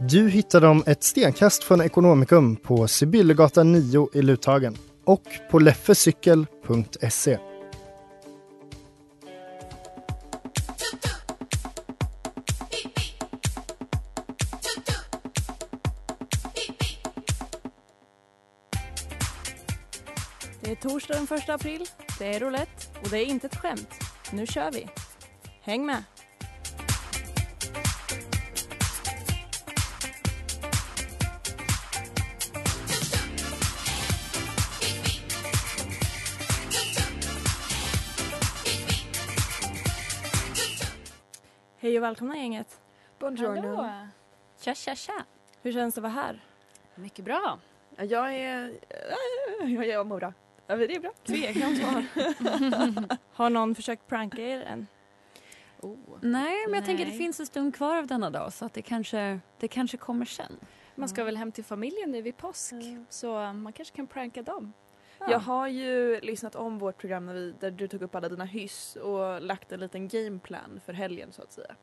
[0.00, 7.38] Du hittar dem ett stenkast från Ekonomikum på Sibyllegatan 9 i Luthagen och på leffecykel.se.
[20.60, 21.84] Det är torsdag den 1 april,
[22.18, 23.94] det är roulette och det är inte ett skämt.
[24.32, 24.88] Nu kör vi!
[25.62, 26.02] Häng med!
[41.80, 42.80] Hej och välkomna gänget!
[43.18, 43.88] Buongiorno.
[44.60, 45.24] Tja tja tja!
[45.62, 46.44] Hur känns det att vara här?
[46.94, 47.58] Mycket bra.
[47.96, 48.78] Jag är...
[49.84, 50.32] Jag, mår bra.
[50.66, 51.12] Ja, det är bra.
[51.24, 52.04] Tveksamt svar.
[53.32, 54.86] Har någon försökt pranka er än?
[56.20, 57.18] Nej, men jag tänker det Nej.
[57.18, 60.56] finns en stund kvar av denna dag så att det kanske, det kanske kommer sen.
[60.94, 62.74] Man ska väl hem till familjen nu vid påsk
[63.08, 64.72] så man kanske kan pranka dem.
[65.20, 68.44] Jag har ju lyssnat om vårt program när vi, där du tog upp alla dina
[68.44, 71.74] hyss och lagt en liten gameplan för helgen så att säga.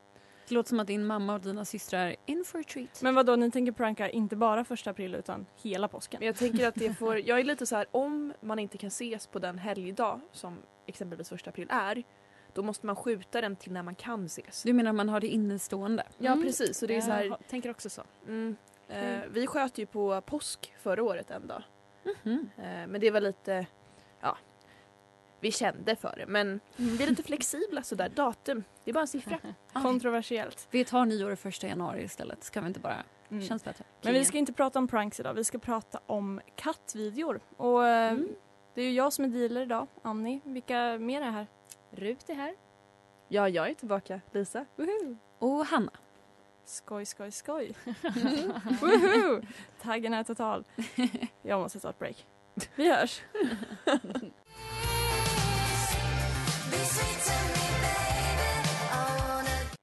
[0.48, 3.02] Det låter som att din mamma och dina systrar är in for a treat.
[3.02, 6.18] Men vad då ni tänker pranka inte bara första april utan hela påsken?
[6.20, 8.88] Men jag tänker att det får, jag är lite så här om man inte kan
[8.88, 12.02] ses på den helgdag som exempelvis första april är
[12.54, 14.62] då måste man skjuta den till när man kan ses.
[14.62, 16.06] Du menar att man har det innestående?
[16.18, 16.44] Ja Mm.
[16.44, 18.02] precis, så det är så Jag här, ha- tänker också så.
[18.26, 18.56] mm,
[18.88, 21.62] eh, vi sköt ju på påsk förra året en dag.
[22.22, 22.50] Mhm.
[22.56, 23.66] Eh, men det var lite,
[24.20, 24.38] ja,
[25.40, 26.26] vi kände för det.
[26.26, 29.38] Men vi är lite flexibla sådär, datum, det är bara en siffra.
[29.72, 30.68] Kontroversiellt.
[30.70, 32.44] Vi tar nyår första januari istället.
[32.44, 32.96] Ska vi inte bara?
[33.30, 33.42] Mm.
[33.42, 33.84] Känns bättre.
[34.02, 37.40] Men vi ska inte prata om pranks idag, vi ska prata om kattvideor.
[37.56, 38.28] Och eh, Mm.
[38.74, 40.40] det är ju jag som är dealer idag, Annie.
[40.44, 41.46] Vilka mer är här?
[41.90, 42.54] Rut är här.
[43.28, 44.20] Ja, jag är tillbaka.
[44.32, 45.16] Lisa, woho!
[45.38, 45.90] Och Hanna.
[46.66, 47.74] Skoj, skoj, skoj.
[48.80, 49.40] Woho!
[49.82, 50.64] Taggen är total.
[51.42, 52.26] Jag måste ta ett break.
[52.76, 53.22] Vi hörs.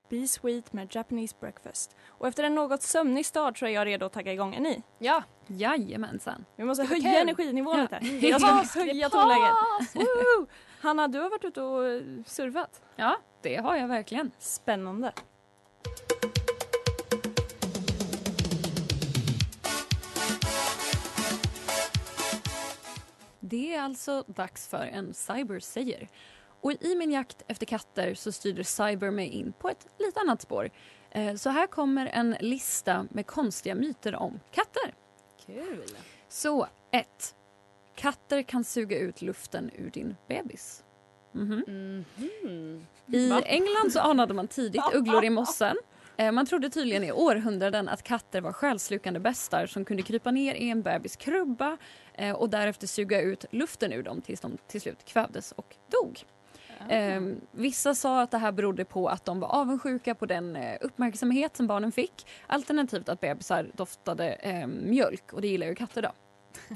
[0.10, 1.96] Be Sweet med Japanese Breakfast.
[2.08, 4.56] Och efter en något sömnig start så är jag redo att tagga igång.
[4.56, 4.84] Är ni?
[5.00, 6.46] Ja, Jajamensan.
[6.56, 7.22] Vi måste höja kul.
[7.22, 8.00] energinivån Ja.
[8.00, 8.28] lite.
[8.28, 9.52] Jag ska höja tonläget.
[10.82, 12.82] Hanna, du har varit ute och surfat.
[12.96, 14.32] Ja, det har jag verkligen.
[14.40, 15.14] Spännande.
[23.54, 26.08] Det är alltså dags för en Cyber säger.
[26.62, 30.42] Och i min jakt efter katter så styrde Cyber mig in på ett lite annat
[30.42, 30.70] spår.
[31.12, 34.94] Eh, Så här kommer en lista med konstiga myter om katter.
[35.46, 35.86] kul.
[36.30, 37.36] Så 1.
[37.96, 40.84] Katter kan suga ut luften ur din bebis.
[41.32, 42.06] Mhm.
[42.16, 42.86] Mhm.
[43.08, 45.78] I England så anade man tidigt ugglor i mossen.
[46.18, 50.56] Eh, Man trodde tydligen i århundraden att katter var själslukande bestar som kunde krypa ner
[50.56, 51.78] i en bebis krubba
[52.14, 56.24] eh, och därefter suga ut luften ur dem tills de till slut kvävdes och dog.
[56.90, 57.22] Eh,
[57.52, 61.58] vissa sa att det här berodde på att de var avundsjuka på den eh, uppmärksamhet
[61.58, 62.28] som barnen fick.
[62.48, 66.12] Alternativt att bebisar doftade eh, mjölk och det gillar ju katter då.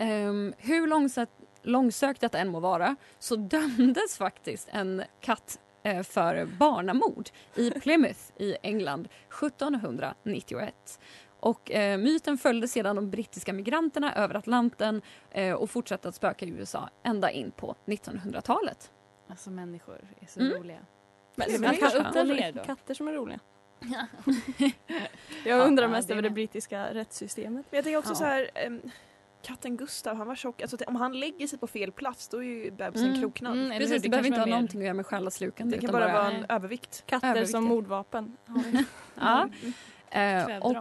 [0.00, 1.32] Eh, hur långsökt,
[1.62, 5.58] långsökt detta än må vara så dömdes faktiskt en katt
[6.04, 9.08] för barnamord i Plymouth i England
[9.42, 11.00] 1791.
[11.40, 16.46] Och eh, myten följde sedan de brittiska migranterna över Atlanten eh, och fortsatte att spöka
[16.46, 18.90] i USA ända in på 1900-talet.
[19.28, 20.52] Alltså människor är så Mm.
[20.52, 20.78] roliga.
[21.36, 22.16] Men är väl katter, skönt.
[22.16, 22.64] Upp och ner då.
[22.64, 23.38] katter som är roliga.
[25.44, 27.66] Jag undrar Ja, mest det över det brittiska rättssystemet.
[27.70, 28.14] Men jag tänker också Ja.
[28.16, 28.80] så här, ehm,
[29.48, 30.62] katten Gustav, han var tjock.
[30.62, 33.20] Alltså, om han lägger sig på fel plats då är ju bebisen Mm.
[33.20, 33.52] kroknad.
[33.58, 33.70] Mm?
[33.78, 35.76] Precis, det, Det behöver inte ha mer- någonting att göra med själaslukande.
[35.76, 36.38] Det kan utan bara vara Nej.
[36.38, 37.02] en övervikt.
[37.06, 37.52] Katter Överviktiga.
[37.52, 38.36] som mordvapen.
[39.14, 39.48] Ja.
[40.10, 40.76] Eh, Kvävde och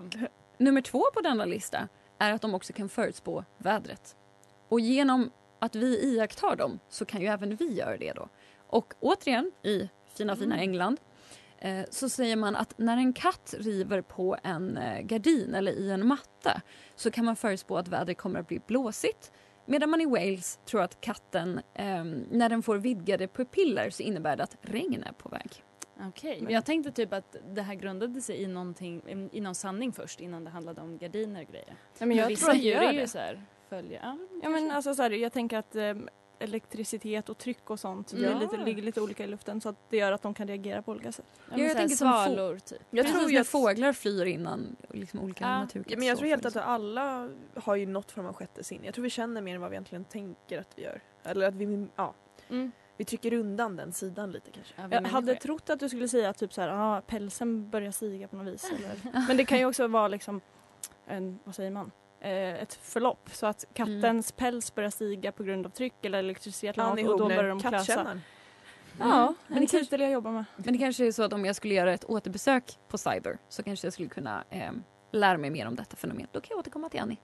[0.57, 1.87] nummer två på denna lista
[2.19, 4.15] är att de också kan förutspå vädret.
[4.69, 8.29] Och genom att vi iakttar dem så kan ju även vi göra det då.
[8.67, 10.59] Och återigen, i fina fina Mm.
[10.69, 11.06] England eh,
[11.89, 16.07] så säger man att när en katt river på en eh, gardin eller i en
[16.07, 16.61] matta
[16.95, 19.31] så kan man förutspå att vädret kommer att bli blåsigt.
[19.65, 24.37] Medan man i Wales tror att katten, eh, när den får vidgade pupiller så innebär
[24.37, 25.63] det att regn är på väg.
[25.99, 29.93] Okej, men jag tänkte typ att det här grundade sig i någonting, i någon sanning
[29.93, 31.75] först innan det handlade om gardiner och grejer.
[31.99, 34.49] Nej, men jag vissa tror att det djur är ju så här, följer, ja, Ja,
[34.49, 35.93] men alltså, så här, jag tänker att eh,
[36.39, 38.17] elektricitet och tryck och sånt Ja.
[38.17, 40.81] blir lite, ligger lite olika i luften så att det gör att de kan reagera
[40.81, 41.25] på olika sätt.
[41.51, 42.81] ja, jag här tänker svalor typ.
[42.89, 45.49] Jag Precis tror ju att, fåglar flyr innan liksom olika Ja.
[45.49, 45.91] naturkatastrofer.
[45.91, 46.71] ja, men jag tror helt att liksom.
[46.71, 48.85] alla har ju något form av sjätte sinne.
[48.85, 51.01] Jag tror vi känner mer än vad vi egentligen tänker att vi gör.
[51.23, 52.13] Eller att vi, ja,
[52.49, 52.71] Mm.
[52.97, 54.73] vi trycker undan den sidan lite kanske.
[54.77, 55.41] Ja, Jag hade människor.
[55.41, 58.71] trott att du skulle säga typ så här, ah, pälsen börjar stiga på något vis.
[58.71, 59.21] Eller.
[59.27, 60.41] Men det kan ju också vara liksom
[61.07, 61.91] en, vad säger man,
[62.29, 63.29] ett förlopp.
[63.31, 67.19] Så att kattens päls börjar stiga på grund av tryck eller elektricitet eller något, och
[67.19, 67.77] då börjar de krasa.
[67.77, 68.21] kattkännaren.
[68.99, 70.45] Ja, Men en titel jag jobbar med.
[70.55, 73.63] Men det kanske är så att om jag skulle göra ett återbesök på Cyber så
[73.63, 74.71] kanske jag skulle kunna eh,
[75.11, 76.27] lära mig mer om detta fenomen.
[76.31, 77.17] Då kan jag återkomma till Annie.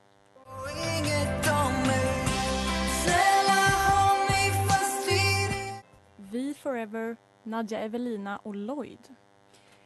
[6.17, 8.99] Vi Forever, Nadja Evelina och Lloyd.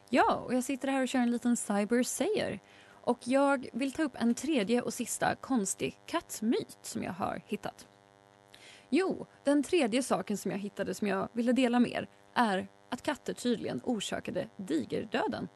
[0.08, 2.60] Ja, och jag sitter här och kör en liten Cyber säger.
[3.08, 7.86] Och jag vill ta upp en tredje och sista konstig kattmyt som jag har hittat.
[8.88, 13.02] Jo, den tredje saken som jag hittade som jag ville dela med er är att
[13.02, 15.48] katter tydligen orsakade digerdöden.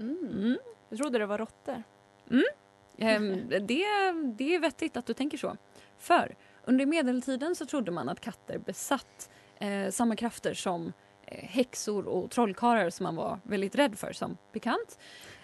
[0.00, 0.28] Mm.
[0.32, 0.58] Mm.
[0.88, 1.82] Jag trodde det var råttor.
[2.98, 3.66] Ehm, det,
[4.36, 5.56] det är vettigt att du tänker så.
[5.98, 10.92] För under medeltiden så trodde man att katter besatt eh, samma krafter som
[11.26, 14.98] eh, häxor och trollkarlar som man var väldigt rädd för som bekant.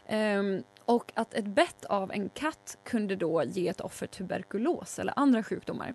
[0.06, 5.12] Ehm, och att ett bett av en katt kunde då ge ett offer tuberkulos eller
[5.16, 5.94] andra sjukdomar.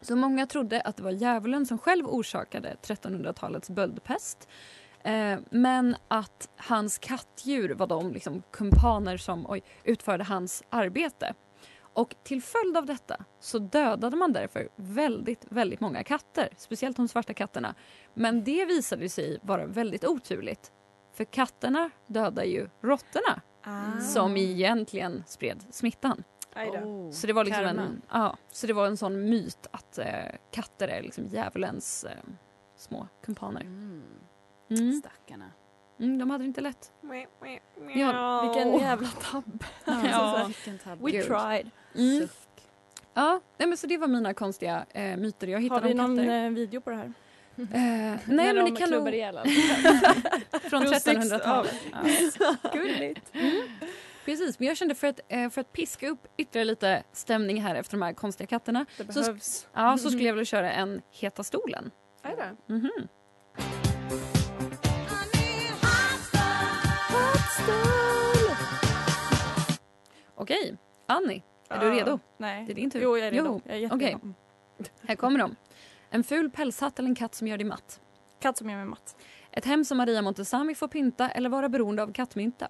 [0.00, 4.48] Så många trodde att det var djävulen som själv orsakade 1300-talets böldpest.
[5.04, 11.34] Eh, men att hans kattdjur var de liksom, kumpaner som oj, utförde hans arbete.
[11.94, 16.48] Och till följd av detta så dödade man därför väldigt, väldigt många katter.
[16.56, 17.74] Speciellt de svarta katterna.
[18.14, 20.72] Men det visade sig vara väldigt oturligt.
[21.12, 23.42] För katterna dödar ju råttorna
[24.12, 26.24] som egentligen spred smittan.
[26.56, 27.82] Oh, Så det var liksom karma.
[27.82, 30.06] en, ja, så det var en sån myt att eh,
[30.50, 32.10] katter är liksom djävulens eh,
[32.76, 33.60] små kumpaner.
[33.60, 34.02] Mm.
[34.70, 34.92] Mm.
[34.92, 35.50] Stackarna.
[36.00, 36.92] Mm, de hade det inte lätt.
[37.94, 39.64] Ja, vilken jävla tabbe.
[39.84, 40.44] Ja.
[40.46, 41.04] Vilken tabbe.
[41.04, 41.70] We tried.
[41.94, 42.28] Mm.
[43.14, 45.96] Ja, nej, men så det var mina konstiga eh, myter jag Har hittade vi om
[45.98, 46.44] någon katter.
[46.44, 47.12] eh, video på det här?
[47.56, 49.38] Eh, När nej, men de det kan klubbar nog ihjäl
[50.70, 51.74] från Från sex- 1300-talet.
[52.40, 52.70] Ja.
[52.72, 53.32] Gulligt.
[54.24, 57.74] Precis, men jag kände för att, eh, för att piska upp ytterligare lite stämning här
[57.74, 59.66] efter de här konstiga katterna Det Så- behövs.
[59.74, 61.90] ja, så skulle jag vilja köra en Heta stolen.
[62.66, 62.90] Mhm.
[70.34, 70.76] Okej,
[71.06, 71.92] Annie, är du Ja.
[71.92, 72.18] redo?
[72.38, 72.64] Nej.
[72.66, 73.00] Det är din tur.
[73.02, 73.44] Jo, jag är redo.
[73.46, 74.16] Jo, Jag är jätteredo.
[74.78, 74.88] okej.
[75.06, 75.56] Här kommer de.
[76.14, 78.00] En ful pälshatt eller en katt som gör dig matt.
[78.40, 79.16] Katt som gör mig matt.
[79.50, 82.68] Ett hem som Maria Montazami får pynta eller vara beroende av kattmynta.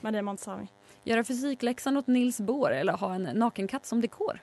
[0.00, 0.66] Maria Montazami.
[1.04, 4.40] Göra fysikläxan åt Nils Bohr eller ha en nakenkatt som dekor.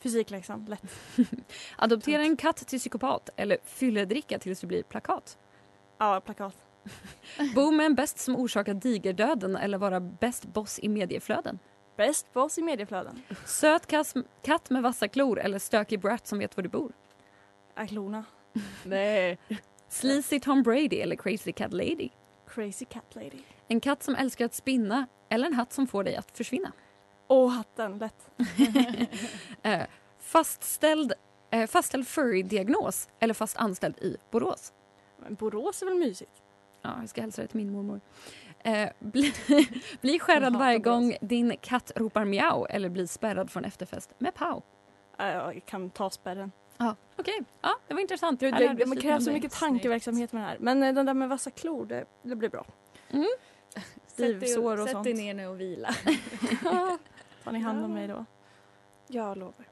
[0.00, 0.82] Fysikläxan, lätt.
[1.76, 5.38] Adoptera en katt till psykopat eller fylledricka tills du blir plakat.
[5.98, 6.56] Ja, plakat.
[7.54, 11.58] Bo med en bäst som orsakar digerdöden eller vara bäst boss i medieflöden.
[11.96, 13.22] Bäst boss i medieflöden.
[13.46, 13.86] Söt
[14.42, 16.92] katt med vassa klor eller stökig brat som vet var du bor.
[17.78, 18.24] Aklona.
[18.84, 19.38] Nej.
[19.88, 22.08] Sleazy Tom Brady eller crazy cat lady.
[22.48, 23.38] Crazy cat lady.
[23.68, 26.72] En katt som älskar att spinna eller en hatt som får dig att försvinna.
[27.28, 27.98] Åh, hatten.
[27.98, 28.30] Lätt.
[29.62, 29.82] Eh,
[30.18, 31.12] fastställd,
[31.50, 34.72] eh, fastställd furry-diagnos eller fast anställd i Borås.
[35.22, 36.42] Men Borås är väl mysigt?
[36.82, 38.00] Ja, jag ska hälsa det till min mormor.
[38.58, 39.32] Eh, bli,
[40.00, 44.62] bli skärrad varje gång din katt ropar miau eller bli spärrad från efterfest med pau.
[45.16, 46.52] Ja, jag kan ta spärren.
[46.78, 48.40] Ja, Okej, ja, det var intressant.
[48.40, 50.56] Det, Jag det, det, krävs så mycket tankeverksamhet med det här.
[50.60, 52.66] Men eh, den där med vassa klor, det, det blir bra.
[53.10, 53.26] Mm.
[54.16, 55.04] Livsår och Sätt sånt.
[55.04, 55.88] dig ner nu och vila.
[57.44, 58.24] Tar ni hand om mig då?
[59.06, 59.66] Jag lovar.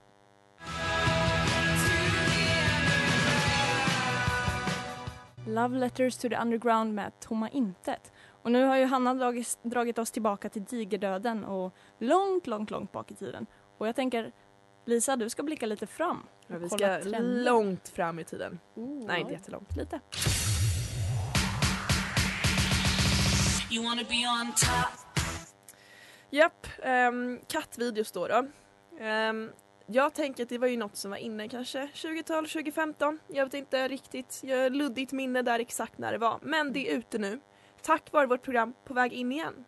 [5.46, 8.12] Love Letters to the Underground med Tomma Intet.
[8.42, 12.92] Och nu har ju Hanna dragit, dragit oss tillbaka till digerdöden och långt, långt, långt
[12.92, 13.46] bak i tiden.
[13.78, 14.32] Och jag tänker,
[14.86, 16.26] Lisa, du ska blicka lite fram.
[16.46, 17.20] Ja, vi ska trender.
[17.20, 18.58] långt fram i tiden.
[19.06, 19.76] Nej, inte jättelångt.
[19.76, 20.00] Lite.
[26.30, 28.26] Japp, um, kattvideos då.
[28.26, 28.46] då.
[29.00, 29.50] Ehm,
[29.86, 33.18] jag tänker att det var ju något som var inne kanske 20-tal, 2015.
[33.26, 34.40] Jag vet inte riktigt.
[34.44, 36.38] Jag har luddigt minne där exakt när det var.
[36.42, 37.40] Men det är ute nu.
[37.82, 39.64] Tack vare vårt program På väg in igen.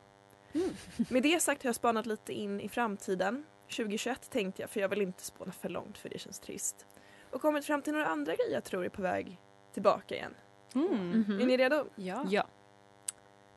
[1.11, 3.45] Med det sagt har jag spanat lite in i framtiden.
[3.69, 6.87] 2021 tänkte jag för jag vill inte spåna för långt för det känns trist.
[7.31, 9.39] Och kommit fram till några andra grejer jag tror är på väg
[9.73, 10.35] tillbaka igen.
[10.75, 11.41] Mm.
[11.41, 11.85] Är ni redo?
[11.95, 12.25] Ja.
[12.31, 12.47] Ja.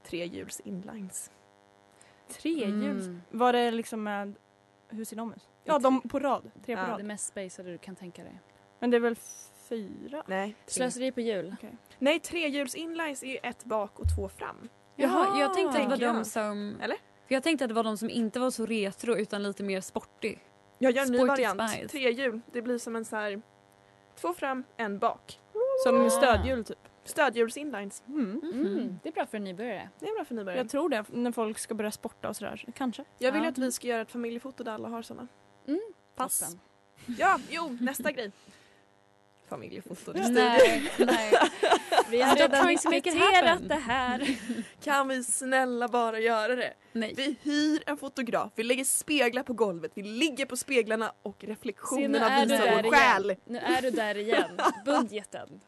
[0.04, 1.32] Trehjuls inlines.
[2.30, 3.06] Trehjuls.
[3.06, 3.22] Mm.
[3.30, 4.36] Var det liksom med,
[4.90, 5.48] hur ser de ut?
[5.64, 6.52] Ja, de på rad.
[6.66, 7.06] Tre på Ja, Det rad.
[7.06, 8.40] mest spacade du kan tänka dig.
[8.80, 9.16] Men det är väl
[9.70, 10.24] fyra?
[10.28, 10.48] Nej.
[10.66, 10.74] Tre.
[10.74, 11.56] Slöseri på hjul.
[12.00, 14.70] Nej, trehjuls inlines är ju ett bak och två fram.
[14.96, 16.78] Jaha, jag tänkte att det var de som...
[16.82, 16.98] Eller?
[17.32, 19.82] För jag tänkte att det var de som inte var så retro utan lite mer
[19.82, 20.40] sportig.
[20.78, 21.72] Jag gör en ny Sporty variant.
[21.72, 21.88] Spice.
[21.88, 22.42] Tre hjul.
[22.52, 23.42] Det blir som en så här
[24.16, 25.40] två fram, en bak.
[25.84, 26.78] Som stödhjul typ.
[27.04, 28.04] Stödhjuls inlines.
[28.08, 28.42] Mm.
[28.54, 29.00] Mm.
[29.04, 29.90] Det är bra för en nybörjare.
[30.00, 30.60] Det är bra för nybörjare.
[30.62, 32.66] Jag tror det, när folk ska börja sporta och sådär.
[32.76, 33.06] Kanske.
[33.18, 33.50] Jag vill Ja.
[33.50, 35.28] att vi ska göra ett familjefoto där alla har såna.
[36.16, 36.40] Pass.
[36.40, 36.60] Toppen.
[37.18, 38.32] Ja, jo, nästa grej.
[39.52, 40.14] Familjefoto.
[40.14, 40.34] det styr.
[40.34, 41.34] Nej, nej.
[42.10, 44.38] Vi har Stop redan diskuterat det här.
[44.84, 46.74] Kan vi snälla bara göra det?
[46.92, 47.14] nej.
[47.18, 51.48] Vi hyr en fotograf, vi lägger speglar på golvet, vi ligger på speglarna och Se,
[51.48, 53.36] reflektionerna du visar vår själ.
[53.46, 54.60] Nu är du där igen.
[54.86, 55.62] Budgeten.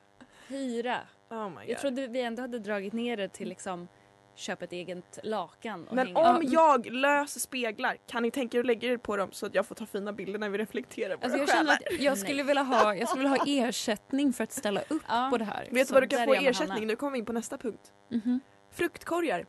[0.47, 0.99] Hyra.
[1.29, 3.87] Oh my Jag trodde vi ändå hade dragit ner det till liksom
[4.35, 6.19] köp ett eget lakan och Men hänga.
[6.19, 9.55] om jag löser speglar, kan ni tänka er att lägga er på dem så att
[9.55, 11.95] jag får ta fina bilder när vi reflekterar våra Alltså jag känner själar?
[11.95, 15.27] att jag skulle, vilja ha, jag skulle vilja ha ersättning för att ställa upp Ja.
[15.31, 15.67] på det här.
[15.71, 16.87] Vet du vad du kan få ersättning?
[16.87, 17.91] Nu kommer vi in på nästa punkt.
[18.11, 18.39] Mhm.
[18.71, 19.45] Fruktkorgar.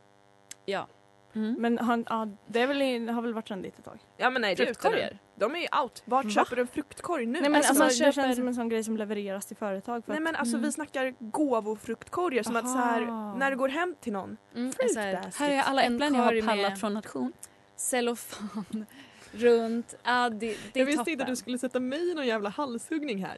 [0.65, 0.87] Ja.
[1.35, 1.55] Mm.
[1.59, 3.99] Men han, ja, det är väl, har väl varit trendigt ett tag.
[4.17, 5.09] Ja men nej, är Fruktkorgar?
[5.11, 5.17] nu.
[5.35, 6.03] De är ju out.
[6.05, 6.31] Vart Va?
[6.31, 7.31] köper du en fruktkorg nu?
[7.31, 9.57] Nej men Alltså, alltså, man det köper- känns som en sån grej som levereras till
[9.57, 10.05] företag.
[10.05, 10.65] För Nej att, men alltså Mm.
[10.65, 13.35] vi snackar gåvofruktkorgar som att så här, Aha.
[13.37, 14.37] när du går hem till någon.
[14.55, 17.33] Mm, Fruit så här, är alla En äpplen jag har korg med- pallat från nation.
[17.75, 18.85] cellofan
[19.31, 19.95] runt.
[20.03, 21.11] Ja, det, det är jag visste toppen.
[21.11, 23.37] inte att du skulle sätta mig i någon jävla halshuggning här.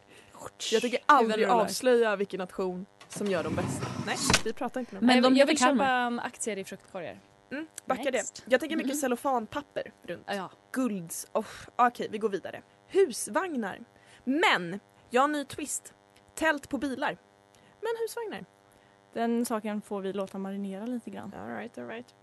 [0.72, 1.62] Jag tänker aldrig rullar.
[1.62, 3.88] avslöja vilken nation som gör de bästa.
[4.06, 5.08] Nej, vi pratar inte med dem.
[5.08, 5.86] Men de jag vill Kalmar?
[5.86, 7.20] köpa um, aktier i fruktkorgar.
[7.52, 8.36] Mm, backa Next.
[8.46, 8.52] det.
[8.52, 8.98] Jag tänker mycket Mhm.
[9.02, 10.24] cellofanpapper runt.
[10.28, 10.50] Ja.
[10.72, 11.28] Gulds.
[11.34, 12.62] Oh, Okej, vi går vidare.
[12.88, 13.80] Husvagnar.
[14.24, 15.94] Men, jag har en ny twist.
[16.36, 17.18] Tält på bilar.
[17.82, 18.46] Men husvagnar.
[19.14, 21.34] Den saken får vi låta marinera lite grann.
[21.34, 22.16] All right, all right.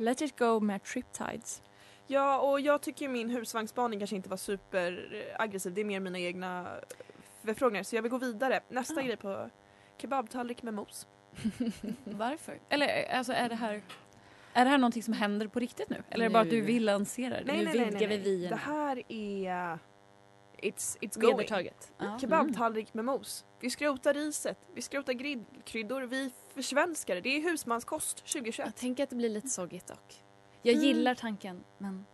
[0.00, 1.62] Let it go med Triptides.
[2.06, 5.74] Ja, och jag tycker min husvagnsspaning kanske inte var superaggressiv.
[5.74, 6.66] Det är mer mina egna
[7.44, 7.82] förfrågningar.
[7.82, 8.60] Så jag vill gå vidare.
[8.68, 9.02] Nästa Ah.
[9.02, 9.50] grej på
[9.96, 11.06] kebabtallrik med mos.
[12.04, 12.60] Varför?
[12.68, 13.82] Eller alltså är det här
[14.52, 16.02] är det här någonting som händer på riktigt nu?
[16.10, 17.44] Eller är det bara att du vill lansera det?
[17.46, 18.56] Nej, Nu nej, nej, vidgar nej, vi vyerna.
[18.56, 19.78] Det här är...
[20.62, 21.36] It's, it's going.
[21.36, 21.92] Vedertaget.
[21.98, 22.18] Ja.
[22.20, 23.44] Kebabtallrik med mos.
[23.60, 27.20] Vi skrotar riset, vi skrotar grillkryddor, vi försvenskar det.
[27.20, 28.66] Det är husmanskost 2021.
[28.66, 30.22] Jag tänker att det blir lite soggigt dock.
[30.62, 30.86] Jag Mm.
[30.86, 32.06] gillar tanken men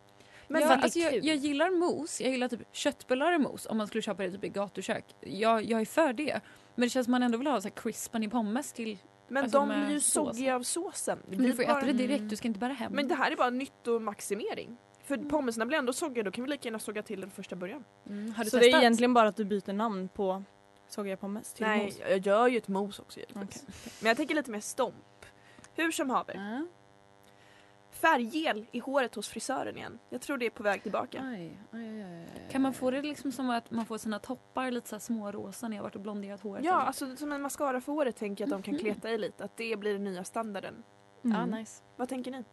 [0.47, 1.25] Men ja, för att det är alltså jag, kul.
[1.25, 4.43] jag gillar mos, jag gillar typ köttbullar i mos om man skulle köpa det typ
[4.43, 5.05] i gatukök.
[5.21, 6.41] Jag, jag är för det.
[6.75, 8.97] Men det känns som man ändå vill ha så här crispen i pommes till...
[9.27, 11.19] Men Alltså de blir ju soggiga av såsen.
[11.27, 11.77] Men du får bara...
[11.77, 12.27] äta det direkt, Mm.
[12.29, 12.91] du ska inte bära hem.
[12.93, 14.77] Men det här är bara nyttomaximering.
[15.03, 17.83] För pommesarna blir ändå soggiga, då kan vi lika gärna såga till den första början.
[18.09, 18.61] mm, har du Så testat?
[18.71, 20.43] det är egentligen bara att du byter namn på
[20.87, 21.99] Soja pommes till Nej, mos?
[22.09, 23.63] jag gör ju ett mos också givetvis.
[23.63, 23.75] Okej.
[24.01, 25.25] Men jag tänker lite mer stomp.
[25.75, 26.33] Hur som haver.
[26.35, 26.67] Ja.
[28.01, 29.99] Färggel i håret hos frisören igen.
[30.09, 31.21] Jag tror det är på väg tillbaka.
[31.31, 32.27] Oj, oj, oj.
[32.51, 35.67] Kan man få det liksom som att man får sina toppar lite så här smårosa
[35.67, 36.63] när jag varit och blonderat håret?
[36.65, 36.85] Ja, eller?
[36.85, 38.79] alltså som en mascara för håret tänker jag att de kan Mhm.
[38.81, 39.43] kleta i lite.
[39.43, 40.83] Att det blir den nya standarden.
[41.23, 41.37] Mm.
[41.51, 41.83] Ja, nice.
[41.95, 42.43] Vad tänker ni?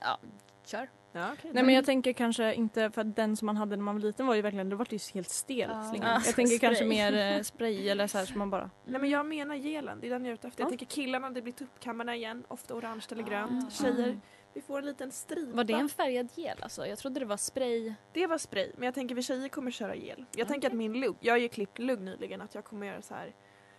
[0.00, 0.18] Ja,
[0.64, 0.90] kör.
[1.14, 1.50] Ja, okej.
[1.54, 4.00] Nej men jag tänker kanske inte, för att den som man hade när man var
[4.02, 5.70] liten var ju verkligen, då var det ju helt stel.
[5.70, 6.88] Ja, Jag tänker kanske spray.
[6.88, 8.70] mer eh, spray eller så här som man bara...
[8.84, 10.60] Nej men jag menar gelen, det är den jag är ute efter.
[10.60, 10.70] Jag Ja.
[10.70, 12.44] tänker killarna, det blir tuppkammarna igen.
[12.48, 13.66] Ofta orange eller grönt.
[13.66, 13.70] Ah.
[13.70, 14.20] Tjejer,
[14.54, 15.56] vi får en liten stripa.
[15.56, 16.86] Var det en färgad gel alltså?
[16.86, 17.94] Jag trodde det var spray.
[18.12, 20.24] Det var spray, men jag tänker vi tjejer kommer köra gel.
[20.36, 23.02] Jag tänker att min lugg, jag har ju klippt lugg nyligen, att jag kommer göra
[23.02, 23.34] så här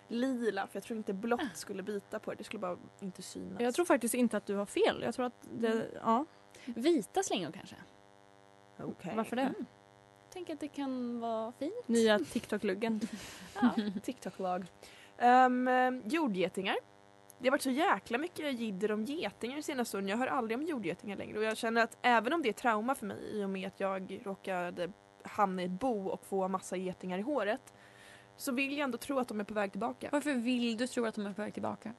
[0.07, 3.61] lila för jag tror inte blått skulle bita på det, det skulle bara inte synas.
[3.61, 5.01] Jag tror faktiskt inte att du har fel.
[5.03, 5.85] Jag tror att det, Mm.
[6.03, 6.25] ja.
[6.65, 7.75] Vita slingor kanske?
[8.79, 9.13] Okej.
[9.15, 9.41] Varför det?
[9.41, 9.65] Mm.
[10.23, 11.87] Jag tänker att det kan vara fint.
[11.87, 12.99] Nya TikTok-luggen.
[13.61, 13.69] Ja.
[14.03, 14.65] TikTok-lag.
[15.21, 16.75] Um, jordgetingar.
[17.43, 20.07] Det har varit så jäkla mycket jidder om getingar i senaste åren.
[20.07, 22.95] Jag hör aldrig om jordgetingar längre och jag känner att även om det är trauma
[22.95, 24.91] för mig i och med att jag råkade
[25.23, 27.73] hamna i ett bo och få massa getingar i håret
[28.37, 30.09] så vill jag ändå tro att de är på väg tillbaka.
[30.11, 31.93] Varför vill du tro att de är på väg tillbaka?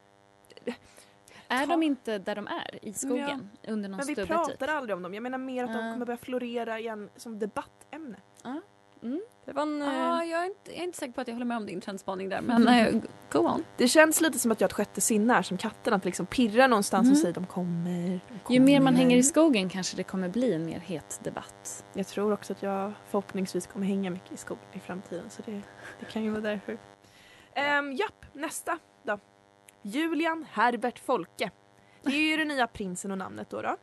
[1.48, 2.78] Är Ta- de inte där de är?
[2.84, 3.50] I skogen?
[3.68, 4.62] Under någon Men vi pratar typ?
[4.68, 5.14] aldrig om dem.
[5.14, 5.92] Jag menar mer att de Ja.
[5.92, 8.16] kommer börja florera igen som debattämne.
[9.04, 9.20] Mm.
[9.44, 9.78] Det var en...
[9.80, 11.80] Ja, jag, är inte, jag är inte säker på att jag håller med om din
[11.80, 12.94] trendspaning där, men eh,
[13.30, 13.64] go on.
[13.76, 15.94] Det känns lite som att jag har ett sjätte sinne här som katten.
[15.94, 17.22] Att liksom pirra någonstans och Mm.
[17.22, 18.58] säga de kommer, de kommer.
[18.58, 21.84] Ju mer man hänger i skogen kanske det kommer bli en mer het debatt.
[21.92, 25.30] Jag tror också att jag förhoppningsvis kommer hänga mycket i skogen i framtiden.
[25.30, 25.60] Så det,
[26.00, 26.72] det kan ju vara därför.
[27.78, 29.18] Um, japp, nästa då.
[29.82, 31.50] Julian Herbert Folke.
[32.02, 33.62] Det är ju den nya prinsen och namnet då.
[33.62, 33.76] då.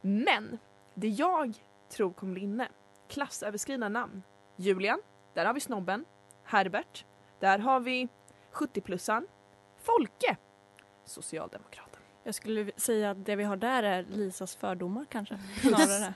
[0.00, 0.58] Men
[0.94, 1.54] det jag
[1.96, 2.68] tror kommer bli inne,
[3.08, 4.22] klassöverskridande namn.
[4.56, 5.02] Julian,
[5.34, 6.04] där har vi snobben.
[6.44, 7.04] Herbert,
[7.40, 8.08] där har vi
[8.52, 9.26] 70-plussan.
[9.82, 10.36] Folke,
[11.04, 12.00] socialdemokraten.
[12.24, 15.38] Jag skulle säga att det vi har där är Lisas fördomar kanske.
[15.60, 16.14] Snarare.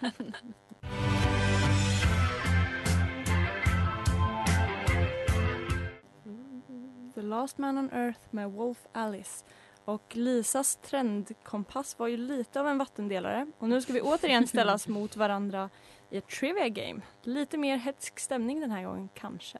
[7.15, 9.45] The Last Man on Earth med Wolf Alice.
[9.85, 13.47] Och Lisas trendkompass var ju lite av en vattendelare.
[13.59, 15.71] Och nu ska vi återigen ställas mot varandra
[16.11, 17.01] i ett trivia game.
[17.23, 19.59] Lite mer hetsk stämning den här gången kanske.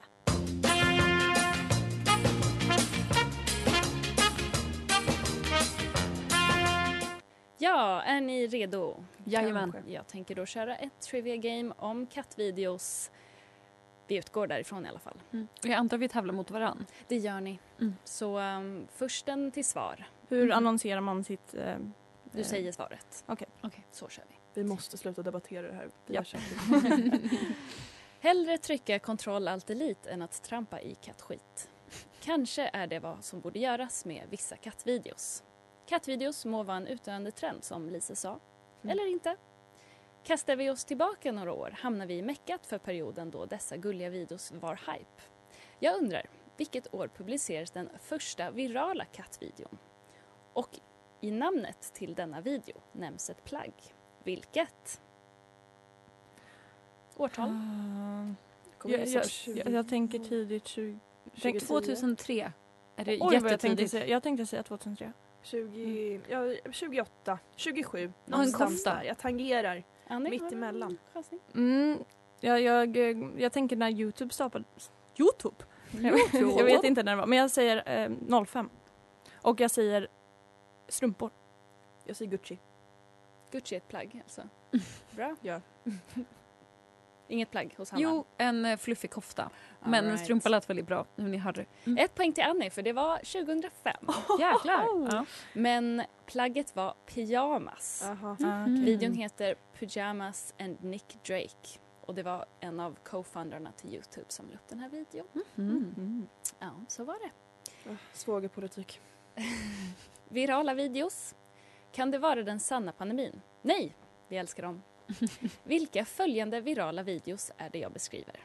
[7.57, 9.03] Ja, är ni redo?
[9.23, 9.73] Jajamän.
[9.87, 13.11] Jag tänker då köra ett trivia game om kattvideos.
[14.07, 15.17] Vi utgår därifrån i alla fall.
[15.33, 15.47] Mm.
[15.61, 16.85] Jag antar vi tävlar mot varann.
[17.07, 17.59] Det gör ni.
[17.79, 17.95] Mm.
[18.03, 20.07] Så um, försten till svar.
[20.27, 21.53] Hur annonserar man sitt...
[21.53, 21.75] Eh,
[22.31, 23.23] Du eh, säger svaret.
[23.27, 23.47] Okej.
[23.61, 24.38] Okej, så kör vi.
[24.53, 25.89] Vi måste sluta debattera det här.
[26.05, 26.23] Vi Ja.
[28.19, 31.69] Hellre trycka kontroll alt delete än att trampa i kattskit.
[32.21, 35.43] Kanske är det vad som borde göras med vissa kattvideos.
[35.85, 38.29] Kattvideos må vara en utdöende trend som Lisa sa.
[38.29, 38.91] Mm.
[38.91, 39.35] Eller inte.
[40.23, 44.09] Kastar vi oss tillbaka några år hamnar vi i meckat för perioden då dessa gulliga
[44.09, 45.21] videos var hype.
[45.79, 49.77] Jag undrar, vilket år publicerades den första virala kattvideon?
[50.53, 50.79] Och
[51.21, 53.73] i namnet till denna video nämns ett plagg.
[54.23, 55.01] Vilket?
[57.17, 57.49] Årtal?
[58.77, 59.59] Kommer jag, jag, så 20?
[59.59, 60.99] jag, jag tänker tidigt 20...
[61.41, 62.51] Tänk 2003.
[62.95, 65.13] Är det Oj, vad jag tänkte säga, jag tänkte säga 2003.
[65.41, 68.03] 20, ja, 28, 27.
[68.03, 69.03] en Någonstans där.
[69.03, 69.83] Jag tangerar.
[70.07, 70.97] Annie, Mitt emellan.
[71.55, 71.97] Mm,
[72.39, 72.97] jag, jag,
[73.41, 74.91] jag tänker när Youtube startades.
[75.17, 75.55] Youtube?
[75.91, 78.69] Jag, vet- jag vet inte när det var, men jag säger eh, 05.
[79.41, 80.07] Och jag säger
[80.87, 81.31] strumpor.
[82.05, 82.59] Jag säger Gucci.
[83.51, 84.41] Gucci är ett plagg alltså.
[85.15, 85.35] Bra.
[85.41, 85.61] Ja.
[87.27, 88.01] Inget plagg hos Hanna?
[88.03, 89.49] Jo, en eh, fluffig kofta.
[89.79, 90.23] Men en Alright.
[90.23, 91.05] strumpa lät väldigt bra.
[91.15, 91.65] Ni Harry.
[91.97, 93.95] Ett poäng till Annie för det var 2005.
[94.39, 95.07] Jäklar!
[95.11, 95.25] Ja.
[95.53, 98.03] Men plagget var pyjamas.
[98.09, 98.37] Aha.
[98.43, 98.85] Ah, Mm.
[98.85, 101.79] Videon heter Pyjamas and Nick Drake.
[102.01, 105.27] Och det var en av co-foundrarna till Youtube som la upp den här videon.
[105.57, 106.27] Mm.
[106.59, 107.31] Ja, så var det.
[107.91, 109.01] Ah, Svågerpolitik.
[110.29, 111.35] Virala videos.
[111.91, 113.41] Kan det vara den sanna pandemin?
[113.61, 113.95] Nej,
[114.27, 114.83] vi älskar dem.
[115.63, 118.39] Vilka följande virala videos är det jag beskriver?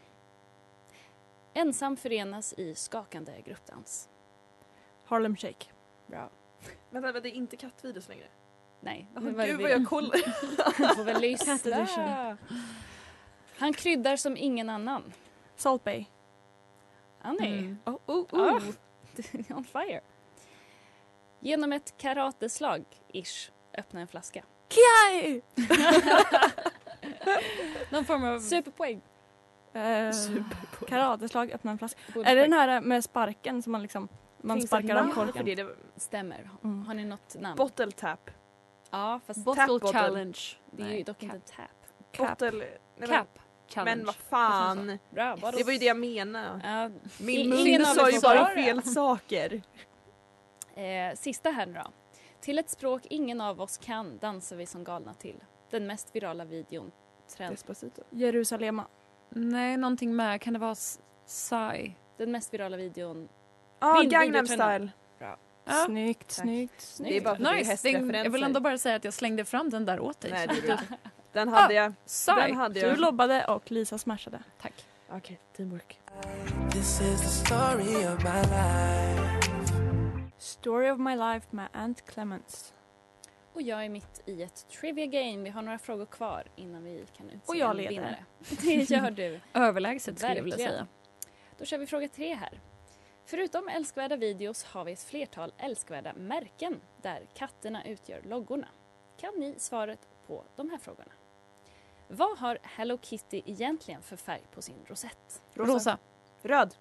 [1.54, 4.08] Ensam förenas i skakande gruppdans.
[5.04, 5.66] Harlem Shake.
[6.06, 6.30] Bra.
[6.90, 8.26] Vänta, vänta, det är inte kattvideos längre?
[8.80, 10.12] Nej, Oh, gud vi- vad jag kollar.
[10.88, 12.36] Du får väl lyssna.
[13.58, 15.12] Han kryddar som ingen annan.
[15.56, 16.04] Salt Bay.
[17.20, 17.78] Annie, Mm.
[17.84, 18.60] Oh, oh, Ah.
[19.54, 20.00] on fire.
[21.44, 24.44] Genom ett karateslag, ish, öppna en flaska.
[24.68, 25.42] Kiai!
[27.90, 28.40] Någon form av...
[28.40, 29.00] Superpoäng.
[29.72, 30.88] Eh, Superpoäng.
[30.88, 32.00] karateslag, öppna en flaska.
[32.14, 34.08] Borde Är det den här med sparken som man liksom
[34.42, 35.44] man Finns sparkar för korken?
[35.44, 35.54] det?
[35.54, 35.76] det?
[35.96, 36.50] Stämmer.
[36.64, 36.86] Mm.
[36.86, 37.56] Har ni något namn?
[37.56, 38.30] Bottle tap.
[38.90, 40.00] ja, fast Bottle Tap bottle.
[40.00, 40.38] challenge.
[40.70, 41.56] det är ju dock inte cap.
[41.56, 42.12] tap.
[42.12, 42.38] Cap.
[42.38, 42.66] Bottle...
[42.98, 43.96] men- Cap challenge.
[43.96, 44.98] Men vad fan.
[45.10, 46.60] Bra, Det var ju det jag menade.
[46.64, 46.90] Ja,
[47.24, 49.62] Min mun av sa ju bara fel saker.
[50.76, 51.90] Eh, sista här nu då.
[52.40, 55.36] Till ett språk ingen av oss kan dansar vi som galna till.
[55.70, 56.92] Den mest virala videon.
[57.36, 57.52] Trend.
[57.54, 58.02] Despacito.
[58.10, 58.86] Jerusalema.
[59.28, 60.74] Nej, någonting med, kan det vara
[61.26, 61.92] Psy?
[62.16, 63.28] Den mest virala videon.
[63.80, 64.88] Ja, Min Gangnam style.
[65.18, 65.36] Ja.
[65.86, 66.96] Snyggt, snyggt.
[66.98, 67.64] Det är bara för att det är Nice!
[67.64, 68.24] Det, hästreferenser.
[68.24, 70.30] jag vill ändå bara säga att jag slängde fram den där åt dig.
[70.30, 70.94] Nej, det jag inte.
[71.32, 71.92] Den hade jag.
[72.06, 72.32] Psy!
[72.36, 72.98] Den hade Du jag.
[72.98, 74.42] lobbade och Lisa smashade.
[74.62, 74.86] Tack.
[75.10, 76.00] Okej, teamwork.
[76.72, 79.53] This is the story of my life.
[80.38, 82.74] Story of my life med Ant Clements.
[83.52, 85.42] Och jag är mitt i ett trivia game.
[85.44, 87.90] Vi har några frågor kvar innan vi kan utse Och jag en leder.
[87.90, 88.24] vinnare.
[88.62, 89.40] Det gör du.
[89.54, 90.72] Överlägset skulle jag vilja Verkligen.
[90.72, 90.86] säga.
[91.58, 92.60] Då kör vi fråga tre här.
[93.26, 98.68] Förutom älskvärda videos har vi ett flertal älskvärda märken där katterna utgör loggorna.
[99.16, 101.12] Kan ni svaret på de här frågorna?
[102.08, 105.42] Vad har Hello Kitty egentligen för färg på sin rosett?
[105.54, 105.98] Rosa.
[106.42, 106.74] Röd.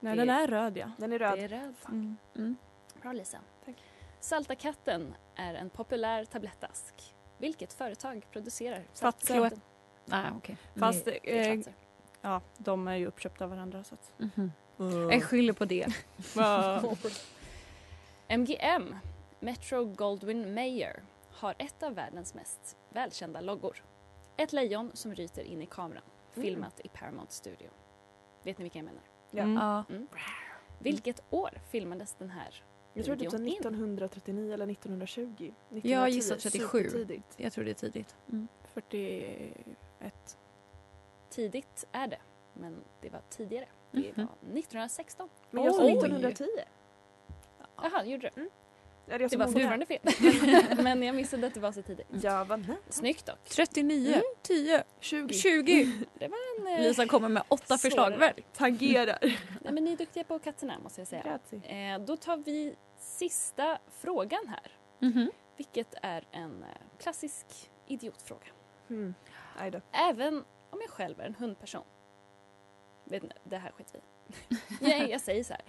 [0.00, 0.90] Nej, Det- den är röd ja.
[0.98, 1.38] Den är röd.
[1.38, 1.74] Det är röd.
[1.88, 2.16] Mm.
[2.36, 2.56] Mm.
[3.04, 3.38] Bra Lisa.
[3.64, 3.76] Tack.
[4.20, 7.14] Salta katten är en populär tablettask.
[7.38, 9.60] Vilket företag producerar saltkatten?
[10.04, 10.56] Nej, okej.
[10.76, 11.74] Fast eh, Fatser.
[12.20, 13.84] ja, de är ju uppköpta av varandra.
[13.84, 14.52] Så att, Mhm.
[15.10, 15.86] Jag skyller på det.
[18.28, 18.96] MGM,
[19.40, 23.84] Metro Goldwyn Mayer, har ett av världens mest välkända loggor.
[24.36, 27.70] Ett lejon som ryter in i kameran, filmat i Paramount Studio.
[28.42, 29.02] Vet ni vilka jag menar?
[29.30, 29.42] Ja.
[29.42, 30.06] Mm.
[30.12, 30.18] Ja.
[30.78, 32.64] Vilket år filmades den här
[32.94, 33.52] Jag tror typ videon in?
[33.54, 35.52] 1939 eller 1920.
[35.82, 36.78] Jag gissar 1910, 37.
[36.90, 37.34] supertidigt.
[37.36, 38.16] Jag tror det är tidigt.
[38.32, 38.48] Mm.
[38.74, 40.38] 41.
[41.30, 42.20] Tidigt är det,
[42.54, 43.66] men det var tidigare.
[43.90, 44.26] Det Mhm.
[44.26, 45.28] var 1916.
[45.50, 45.92] Men jag sa Oj.
[45.92, 46.46] 1910.
[47.76, 48.50] Jaha, gjorde du?
[49.08, 49.98] Är det Det var fortfarande fel.
[50.84, 52.06] men jag missade att det var så tidigt.
[52.10, 52.64] Jag var.
[52.88, 53.44] Snyggt dock.
[53.44, 55.34] 39, 10, 20.
[55.34, 55.92] 20.
[56.18, 56.66] Det var en...
[56.76, 58.34] eh, Lisa kommer med åtta förslag väl?
[58.52, 59.18] Tangerar.
[59.60, 61.38] Nej, men ni är duktiga på katterna måste jag säga.
[61.94, 64.72] Eh, då tar vi sista frågan här.
[64.98, 65.30] Mhm.
[65.56, 67.46] Vilket är en eh, klassisk
[67.86, 68.46] idiotfråga.
[68.90, 69.14] Mm.
[69.92, 71.84] Även om jag själv är en hundperson.
[73.04, 74.00] Vet ni, det här skiter
[74.78, 75.62] vi jag, jag säger så här.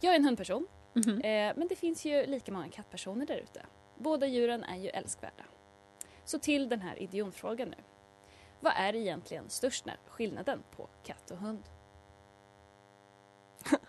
[0.00, 0.66] Jag är en hundperson.
[0.92, 1.20] Mhm.
[1.20, 3.66] Eh, men det finns ju lika många kattpersoner där ute.
[3.98, 5.44] Båda djuren är ju älskvärda.
[6.24, 7.76] Så till den här idiotfrågan nu.
[8.60, 11.62] Vad är egentligen största skillnaden på katt och hund?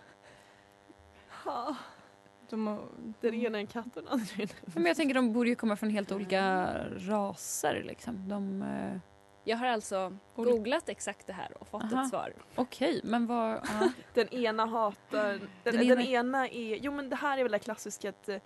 [2.50, 2.88] De har,
[3.20, 5.48] Den ena är en katt och den andra är en Men jag tänker de borde
[5.48, 6.66] ju komma från helt olika
[6.96, 8.28] raser liksom.
[8.28, 8.98] De, eh,
[9.48, 12.02] Jag har alltså googlat exakt det här och fått Aha.
[12.02, 12.32] ett svar.
[12.54, 13.50] Okej, men vad...
[13.52, 13.90] Ja.
[14.14, 15.28] Den ena hatar...
[15.28, 16.48] Den, Den den, ena- ena...
[16.48, 16.76] är...
[16.76, 18.36] Jo men det här är väl det klassiska att eh,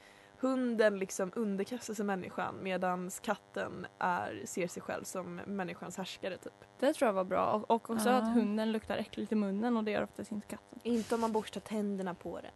[0.41, 6.53] hunden liksom underkastar sig människan medan katten är, ser sig själv som människans härskare typ.
[6.79, 7.47] det tror jag var bra.
[7.47, 8.15] Och, och också Ja.
[8.17, 10.79] att hunden luktar äckligt i munnen och det gör oftast inte katten.
[10.83, 12.53] Inte om man borstar tänderna på den.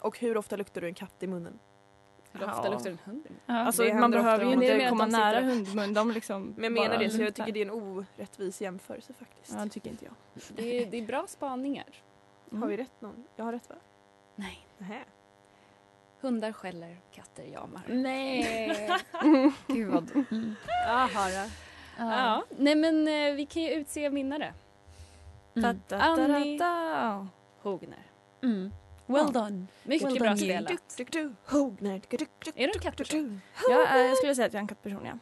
[0.00, 1.58] Och hur ofta luktar du en katt i munnen?
[2.38, 2.72] Hur ofta Ja.
[2.72, 3.26] luktar en hund?
[3.46, 3.54] Ja.
[3.54, 5.94] Alltså det man behöver ju inte komma de nära hundmun.
[5.94, 9.52] De liksom Men jag menar det så jag tycker det är en orättvis jämförelse faktiskt.
[9.58, 10.14] Ja, det tycker inte jag.
[10.56, 11.86] Det är, det är bra spaningar.
[12.52, 13.24] Har vi rätt någon?
[13.36, 13.76] Jag har rätt va?
[14.36, 14.66] Nej.
[14.78, 15.00] Nähä.
[16.20, 17.82] Hundar skäller, katter jamar.
[17.88, 18.88] Nej!
[19.66, 20.10] Gud vad...
[20.30, 20.54] Mm.
[20.88, 21.46] Aha, ja.
[21.98, 22.44] Ja.
[22.58, 24.54] Nej men eh, vi kan ju utse vinnare.
[25.56, 25.80] Mm.
[25.90, 26.60] Annie.
[27.62, 28.06] Hogner.
[28.42, 28.70] Mm.
[29.06, 29.66] Well done.
[29.84, 31.00] Mycket Well bra done, spelat.
[32.56, 33.22] Är du en kattperson?
[33.28, 33.40] duk.
[33.70, 35.18] Jag, skulle säga att jag är en kattperson, ja.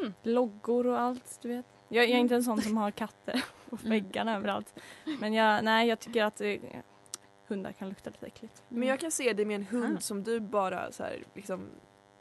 [0.00, 0.14] Hmm.
[0.22, 1.66] Loggor och allt, du vet.
[1.88, 3.90] Jag, jag är inte en sån som har katter på Mm.
[3.90, 4.74] väggarna överallt.
[5.20, 6.56] Men jag, nej, jag tycker att eh,
[7.48, 8.62] hundar kan lukta lite äckligt.
[8.68, 10.00] Men jag kan se det med en hund Ah.
[10.00, 11.66] som du bara så här, liksom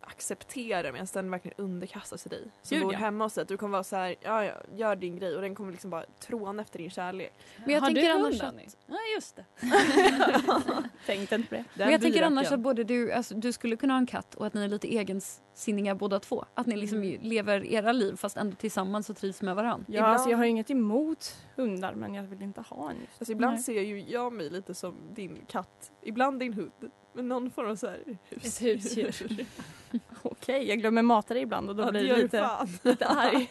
[0.09, 2.47] accepterar medan den verkligen underkastar sig dig.
[2.61, 2.99] Som bor ja.
[2.99, 3.45] hemma hos dig.
[3.47, 6.05] Du kommer vara så här, ja, ja, gör din grej och den kommer liksom bara
[6.19, 7.33] tråna efter din kärlek.
[7.65, 8.77] Men jag Har tänker du annars hund, att-?
[8.87, 9.45] Ja, just det.
[11.05, 11.65] Tänkte inte på det.
[11.75, 14.47] Men jag tänker annars att både du, alltså, du skulle kunna ha en katt och
[14.47, 16.45] att ni är lite egensinniga båda två.
[16.53, 19.85] Att ni liksom ju lever era liv fast ändå tillsammans och trivs med varandra.
[19.87, 23.21] Ja, Ibland- alltså, jag har inget emot hundar men jag vill inte ha en just.
[23.21, 23.63] Alltså ibland Nej.
[23.63, 25.91] ser ju jag mig lite som din katt.
[26.01, 26.71] Ibland din hund.
[27.19, 28.61] Men någon form av så här hus.
[28.61, 29.45] Ett husdjur.
[30.21, 32.67] Okej, jag glömmer mata dig ibland och då Ja, blir gör lite, fan.
[32.83, 33.49] lite arg.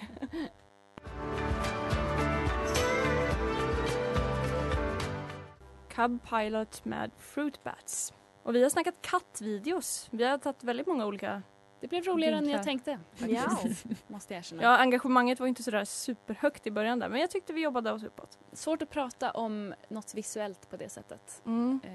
[5.88, 8.12] Cub Pilot med Fruit Bats.
[8.42, 10.09] Och vi har snackat kattvideos.
[10.11, 11.42] Vi har tagit väldigt många olika...
[11.81, 12.59] Det blev roligare än Vinklar.
[12.59, 12.98] jag tänkte.
[13.14, 13.85] Faktiskt.
[14.09, 14.62] Måste jag erkänna.
[14.62, 18.04] Ja, engagemanget var inte sådär superhögt i början där men jag tyckte vi jobbade oss
[18.04, 18.38] uppåt.
[18.52, 21.42] Svårt att prata om något visuellt på det sättet.
[21.46, 21.81] Mm.
[21.85, 21.90] Eh,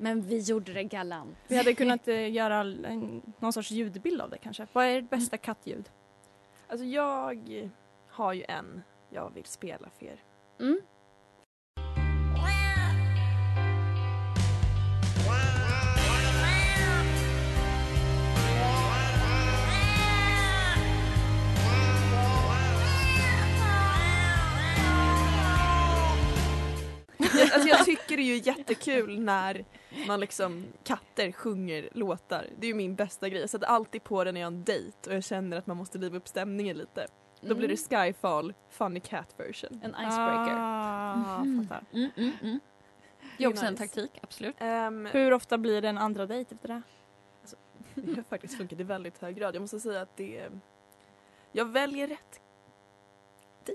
[0.00, 1.36] Men vi gjorde det galant.
[1.48, 4.66] Vi hade kunnat eh, göra en, någon sorts ljudbild av det kanske.
[4.72, 5.90] Vad är ert bästa kattljud?
[6.68, 7.40] Alltså jag
[8.08, 10.22] har ju en jag vill spela för er.
[10.60, 10.80] Mm.
[27.52, 29.64] Alltså jag tycker det är ju jättekul när
[30.06, 32.46] man liksom katter sjunger låtar.
[32.58, 33.40] Det är ju min bästa grej.
[33.40, 35.76] Jag sätter alltid på den när jag har en dejt och jag känner att man
[35.76, 37.06] måste liva upp stämningen lite.
[37.40, 39.80] Då blir det Skyfall, Funny Cat version.
[39.84, 40.54] En icebreaker.
[40.58, 41.68] Ah, Mhm.
[41.68, 41.84] fattar.
[41.92, 42.60] Mm, mm, mm.
[43.38, 43.84] Det är också en nice.
[43.84, 44.54] taktik, absolut.
[44.58, 46.82] Ehm, Hur ofta blir det en andra dejt efter det?
[47.94, 49.54] det har faktiskt funkat i väldigt hög grad.
[49.54, 50.48] Jag måste säga att det
[51.52, 52.40] Jag väljer rätt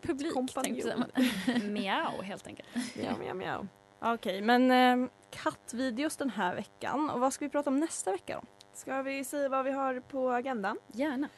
[0.04, 1.04] Publik, kompanjon.
[1.64, 2.68] Miau helt enkelt.
[2.96, 3.68] Mjau, mjau, mjau.
[4.00, 7.10] Okej, men eh, kattvideos den här veckan.
[7.10, 8.48] Och vad ska vi prata om nästa vecka då?
[8.74, 10.78] Ska vi säga vad vi har på agendan?
[10.92, 11.30] Gärna.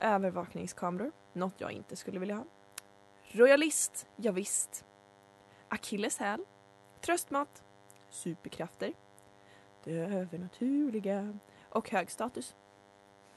[0.00, 2.44] Övervakningskameror, något jag inte skulle vilja ha.
[3.22, 4.84] Royalist, ja, visst.
[5.68, 6.44] Akilles häl,
[7.00, 7.62] tröstmat,
[8.10, 8.92] superkrafter,
[9.84, 11.38] det övernaturliga
[11.68, 12.54] och hög status.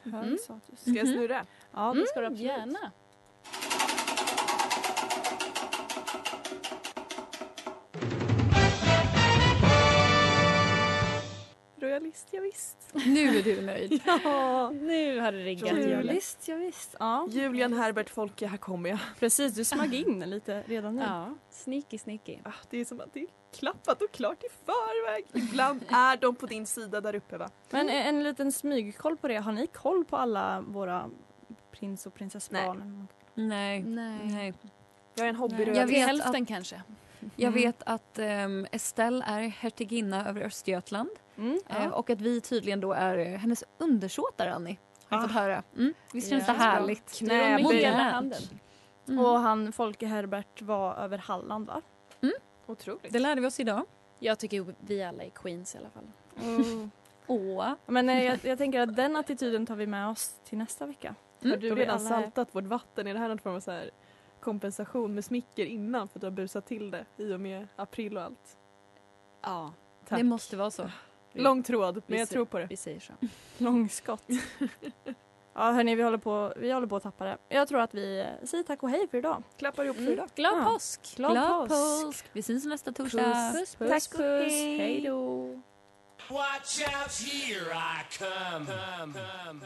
[0.03, 0.37] Hög Mm.
[0.37, 0.81] status.
[0.81, 1.13] Ska jag Mhm.
[1.15, 1.45] snurra?
[1.73, 2.39] Ja, det ska du Mm, absolut.
[2.39, 2.91] gärna.
[11.99, 12.77] Visst, ja, visst.
[13.05, 14.01] Nu är du nöjd.
[14.05, 15.73] Ja, Nu har det riggat
[16.15, 16.95] visst, ja, visst.
[16.99, 18.99] Ja, Julian Herbert Folke, här kommer jag.
[19.19, 19.53] precis.
[19.53, 21.01] Du smög in lite redan nu.
[21.01, 22.37] Ja, sneaky sneaky.
[22.43, 23.27] Ah, det är som att det är
[23.59, 25.25] klappat och klart i förväg.
[25.33, 27.49] Ibland är de på din sida där uppe va?
[27.69, 29.37] Men en, en liten smygkoll på det.
[29.37, 31.09] Har ni koll på alla våra
[31.71, 33.07] prins och prinsessbarn?
[33.33, 33.83] Nej.
[33.83, 34.19] Nej.
[34.23, 34.53] Nej.
[35.15, 35.91] Jag är en Jag hobbyrövis.
[35.93, 36.81] vet Hälften kanske.
[37.35, 37.53] Jag Mm.
[37.53, 42.93] vet att um, Estelle är hertiginna över Östergötland Mm, eh, och att vi tydligen då
[42.93, 44.77] är eh, hennes undersåtar, Annie.
[45.09, 45.27] Har jag Ah.
[45.27, 45.63] fått höra.
[45.77, 45.93] Mm.
[46.13, 46.53] Visst känns Ja.
[46.53, 47.13] det härligt?
[47.17, 47.83] Knäböj.
[47.85, 48.41] Handen.
[49.07, 49.25] Mm.
[49.25, 51.81] Och han Folke Herbert var över Halland va?
[52.67, 53.13] Otroligt.
[53.13, 53.85] Det lärde vi oss idag.
[54.19, 56.07] Jag tycker vi alla är queens i alla fall.
[57.27, 57.73] Åh.
[57.85, 61.15] Men eh, jag, jag tänker att den attityden tar vi med oss till nästa vecka.
[61.41, 61.51] Mm.
[61.51, 63.07] Har du vi redan saltat vårt vatten?
[63.07, 63.91] Är det här någon form av så här
[64.41, 68.17] kompensation med smicker innan för att du har busat till det i och med april
[68.17, 68.57] och allt?
[69.43, 69.73] Ja,
[70.07, 70.17] Tack.
[70.19, 70.89] Det måste vara så.
[71.33, 72.65] Lång tråd, men Vi jag tror på det.
[72.65, 73.13] vi säger så.
[73.57, 74.23] Långskott.
[75.53, 77.37] ja hörni, vi håller, på, vi håller på att tappa det.
[77.49, 79.43] Jag tror att vi säger tack och hej för idag.
[79.57, 80.13] Klappar ihop för Mm.
[80.13, 80.29] idag.
[80.35, 80.63] Glad Ja.
[80.73, 81.15] påsk!
[81.15, 82.05] Glad, Glad påsk!
[82.05, 82.25] påsk!
[82.33, 83.53] Vi syns nästa torsdag.
[83.53, 84.51] Puss, Tack puss!
[84.53, 85.45] Hej då!
[86.29, 88.65] Watch out, here I come.
[88.65, 89.65] come, come, come.